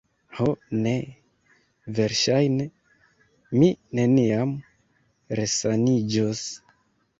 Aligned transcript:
Ho 0.37 0.45
ne; 0.85 0.93
verŝajne 1.99 2.67
mi 3.59 3.71
neniam 4.01 4.57
resaniĝos... 5.43 6.45